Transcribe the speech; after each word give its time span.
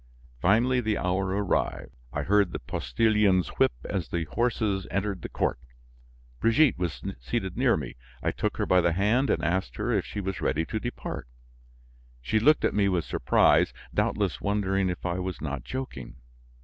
Finally, 0.41 0.81
the 0.81 0.97
hour 0.97 1.27
arrived; 1.27 1.91
I 2.11 2.23
heard 2.23 2.53
the 2.53 2.57
postilion's 2.59 3.49
whip 3.59 3.73
as 3.83 4.09
the 4.09 4.23
horses 4.23 4.87
entered 4.89 5.21
the 5.21 5.29
court. 5.29 5.59
Brigitte 6.39 6.79
was 6.79 7.03
seated 7.19 7.55
near 7.55 7.77
me; 7.77 7.97
I 8.23 8.31
took 8.31 8.57
her 8.57 8.65
by 8.65 8.81
the 8.81 8.93
hand 8.93 9.29
and 9.29 9.43
asked 9.43 9.75
her 9.75 9.91
if 9.91 10.03
she 10.03 10.19
was 10.19 10.41
ready 10.41 10.65
to 10.65 10.79
depart. 10.79 11.27
She 12.19 12.39
looked 12.39 12.65
at 12.65 12.73
me 12.73 12.89
with 12.89 13.05
surprise, 13.05 13.73
doubtless 13.93 14.41
wondering 14.41 14.89
if 14.89 15.05
I 15.05 15.19
was 15.19 15.39
not 15.39 15.63
joking. 15.63 16.15